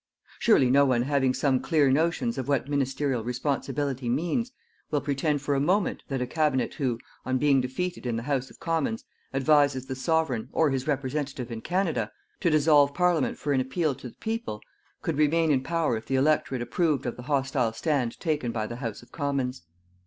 Surely, 0.39 0.71
no 0.71 0.83
one 0.83 1.03
having 1.03 1.31
some 1.31 1.59
clear 1.59 1.91
notions 1.91 2.39
of 2.39 2.47
what 2.47 2.67
MINISTERIAL 2.67 3.23
RESPONSIBILITY 3.23 4.09
means, 4.09 4.51
will 4.89 4.99
pretend 4.99 5.43
for 5.43 5.53
a 5.53 5.59
moment 5.59 6.01
that 6.07 6.23
a 6.23 6.25
Cabinet 6.25 6.73
who, 6.73 6.97
on 7.23 7.37
being 7.37 7.61
defeated 7.61 8.07
in 8.07 8.15
the 8.15 8.23
House 8.23 8.49
of 8.49 8.59
Commons, 8.59 9.03
advises 9.31 9.85
the 9.85 9.93
Sovereign 9.93 10.49
or 10.53 10.71
his 10.71 10.87
representative 10.87 11.51
in 11.51 11.61
Canada 11.61 12.11
to 12.39 12.49
dissolve 12.49 12.95
Parliament 12.95 13.37
for 13.37 13.53
an 13.53 13.61
appeal 13.61 13.93
to 13.93 14.09
the 14.09 14.15
people, 14.15 14.59
could 15.03 15.19
remain 15.19 15.51
in 15.51 15.61
power 15.61 15.95
if 15.95 16.07
the 16.07 16.15
Electorate 16.15 16.63
approved 16.63 17.05
of 17.05 17.15
the 17.15 17.21
hostile 17.29 17.71
stand 17.71 18.19
taken 18.19 18.51
by 18.51 18.65
the 18.65 18.77
House 18.77 19.03
of 19.03 19.11
Commons. 19.11 19.61